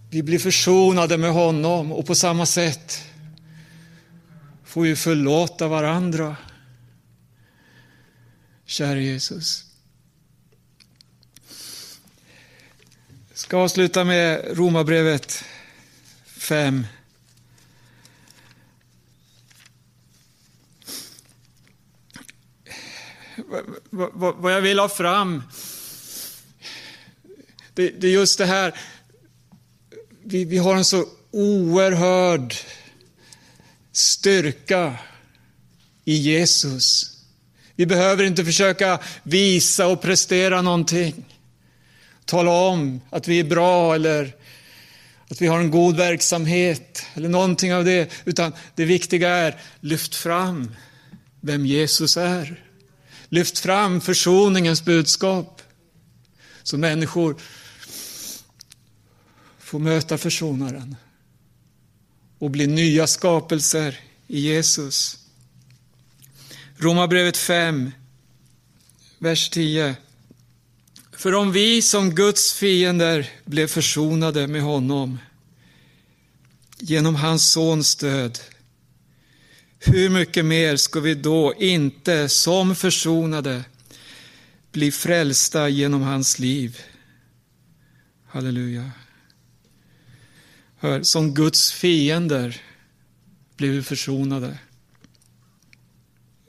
Vi 0.09 0.23
blir 0.23 0.39
försonade 0.39 1.17
med 1.17 1.31
honom 1.31 1.91
och 1.91 2.05
på 2.05 2.15
samma 2.15 2.45
sätt 2.45 3.03
får 4.65 4.81
vi 4.81 4.95
förlåta 4.95 5.67
varandra. 5.67 6.35
Käre 8.65 9.03
Jesus. 9.03 9.65
Jag 13.29 13.37
ska 13.37 13.57
avsluta 13.57 14.03
med 14.03 14.57
Romarbrevet 14.57 15.43
5. 16.25 16.85
Vad 23.89 24.53
jag 24.53 24.61
vill 24.61 24.79
ha 24.79 24.89
fram, 24.89 25.43
det, 27.73 27.89
det 27.89 28.07
är 28.07 28.11
just 28.11 28.37
det 28.37 28.45
här, 28.45 28.79
vi, 30.23 30.45
vi 30.45 30.57
har 30.57 30.75
en 30.75 30.85
så 30.85 31.05
oerhörd 31.31 32.55
styrka 33.91 34.95
i 36.05 36.13
Jesus. 36.13 37.17
Vi 37.75 37.85
behöver 37.85 38.23
inte 38.23 38.45
försöka 38.45 38.99
visa 39.23 39.87
och 39.87 40.01
prestera 40.01 40.61
någonting. 40.61 41.25
Tala 42.25 42.51
om 42.51 43.01
att 43.09 43.27
vi 43.27 43.39
är 43.39 43.43
bra 43.43 43.95
eller 43.95 44.35
att 45.29 45.41
vi 45.41 45.47
har 45.47 45.59
en 45.59 45.71
god 45.71 45.97
verksamhet 45.97 47.05
eller 47.13 47.29
någonting 47.29 47.73
av 47.73 47.85
det. 47.85 48.11
Utan 48.25 48.53
det 48.75 48.85
viktiga 48.85 49.29
är, 49.29 49.61
lyft 49.79 50.15
fram 50.15 50.75
vem 51.41 51.65
Jesus 51.65 52.17
är. 52.17 52.68
Lyft 53.29 53.59
fram 53.59 54.01
försoningens 54.01 54.85
budskap. 54.85 55.61
Så 56.63 56.77
människor 56.77 57.35
får 59.59 59.79
möta 59.79 60.17
försonaren 60.17 60.95
och 62.39 62.51
bli 62.51 62.67
nya 62.67 63.07
skapelser 63.07 63.99
i 64.27 64.39
Jesus. 64.39 65.17
Romarbrevet 66.77 67.37
5, 67.37 67.91
vers 69.17 69.49
10. 69.49 69.95
För 71.11 71.33
om 71.33 71.51
vi 71.51 71.81
som 71.81 72.15
Guds 72.15 72.53
fiender 72.53 73.29
blev 73.45 73.67
försonade 73.67 74.47
med 74.47 74.61
honom 74.61 75.17
genom 76.79 77.15
hans 77.15 77.51
sons 77.51 77.95
död, 77.95 78.39
hur 79.79 80.09
mycket 80.09 80.45
mer 80.45 80.75
ska 80.75 80.99
vi 80.99 81.15
då 81.15 81.53
inte 81.57 82.29
som 82.29 82.75
försonade 82.75 83.63
bli 84.71 84.91
frälsta 84.91 85.69
genom 85.69 86.01
hans 86.01 86.39
liv? 86.39 86.79
Halleluja. 88.27 88.91
Hör, 90.77 91.03
som 91.03 91.33
Guds 91.33 91.71
fiender 91.71 92.61
blev 93.57 93.71
vi 93.71 93.83
försonade. 93.83 94.57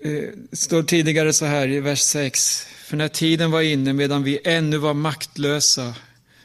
Det 0.03 0.35
står 0.53 0.83
tidigare 0.83 1.33
så 1.33 1.45
här 1.45 1.69
i 1.69 1.81
vers 1.81 2.01
6. 2.01 2.67
För 2.85 2.97
när 2.97 3.09
tiden 3.09 3.51
var 3.51 3.61
inne 3.61 3.93
medan 3.93 4.23
vi 4.23 4.39
ännu 4.45 4.77
var 4.77 4.95
maktlösa 4.95 5.95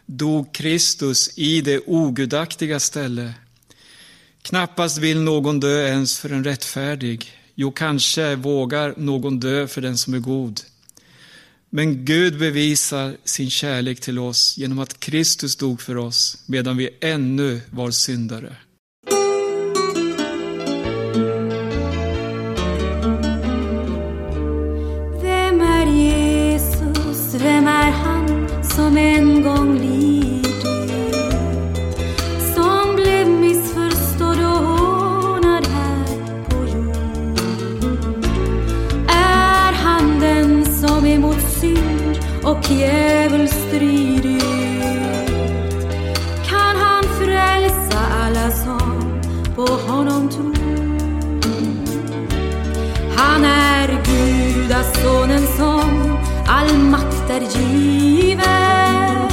dog 0.06 0.54
Kristus 0.54 1.38
i 1.38 1.62
det 1.62 1.80
ogudaktiga 1.86 2.80
ställe. 2.80 3.34
Knappast 4.46 4.98
vill 4.98 5.22
någon 5.22 5.60
dö 5.60 5.88
ens 5.88 6.20
för 6.20 6.30
en 6.30 6.44
rättfärdig. 6.44 7.32
Jo, 7.56 7.72
kanske 7.72 8.36
vågar 8.36 8.94
någon 8.98 9.40
dö 9.40 9.68
för 9.68 9.82
den 9.82 9.98
som 9.98 10.14
är 10.14 10.20
god. 10.20 10.62
Men 11.70 12.06
Gud 12.06 12.40
bevisar 12.40 13.18
sin 13.24 13.50
kärlek 13.50 14.00
till 14.00 14.20
oss 14.20 14.58
genom 14.58 14.80
att 14.80 15.00
Kristus 15.00 15.56
dog 15.56 15.82
för 15.82 15.98
oss 15.98 16.38
medan 16.46 16.78
vi 16.78 16.90
ännu 17.02 17.62
var 17.72 17.92
syndare. 17.92 18.56
Och 42.58 42.72
djävul 42.72 43.48
stridit? 43.48 44.44
Kan 46.50 46.76
han 46.76 47.04
frälsa 47.04 48.00
alla 48.24 48.52
som 48.52 49.22
på 49.56 49.66
honom 49.66 50.30
tror? 50.30 50.56
Han 53.16 53.46
är 53.46 53.88
Gudasonen 54.06 55.48
som 55.58 56.18
all 56.48 56.78
makt 56.78 57.30
är 57.30 57.60
given 57.60 59.30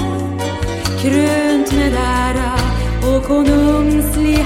krönt 1.02 1.72
med 1.72 1.94
ära 1.94 2.58
och 3.02 3.24
konungslig 3.24 4.38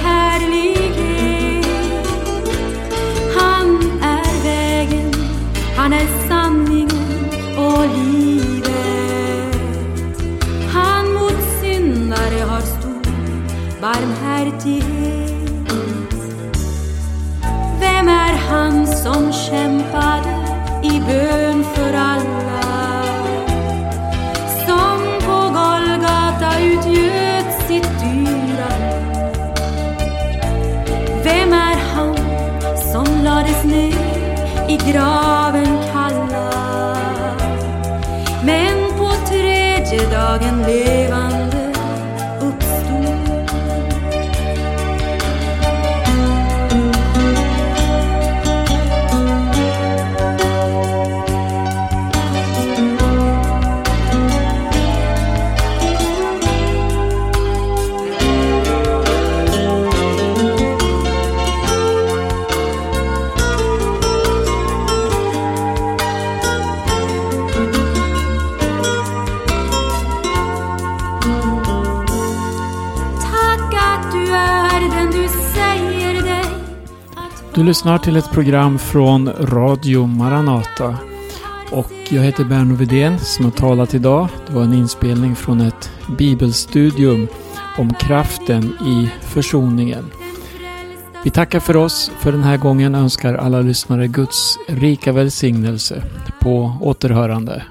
graven 34.92 35.78
kalla? 35.92 36.50
Men 38.44 38.98
på 38.98 39.12
tredje 39.28 40.10
dagen 40.10 40.62
lever 40.66 41.05
lyssnar 77.66 77.98
till 77.98 78.16
ett 78.16 78.30
program 78.30 78.78
från 78.78 79.30
Radio 79.40 80.06
Maranata. 80.06 80.96
Och 81.72 81.92
jag 82.08 82.22
heter 82.22 82.44
Berno 82.44 82.74
Vidén 82.74 83.18
som 83.18 83.44
har 83.44 83.52
talat 83.52 83.94
idag. 83.94 84.28
Det 84.46 84.52
var 84.52 84.62
en 84.62 84.72
inspelning 84.72 85.36
från 85.36 85.60
ett 85.60 85.90
bibelstudium 86.18 87.28
om 87.78 87.94
kraften 87.94 88.64
i 88.64 89.10
försoningen. 89.20 90.04
Vi 91.24 91.30
tackar 91.30 91.60
för 91.60 91.76
oss 91.76 92.10
för 92.18 92.32
den 92.32 92.42
här 92.42 92.56
gången 92.56 92.94
önskar 92.94 93.34
alla 93.34 93.60
lyssnare 93.60 94.06
Guds 94.06 94.58
rika 94.68 95.12
välsignelse 95.12 96.02
på 96.40 96.72
återhörande. 96.80 97.62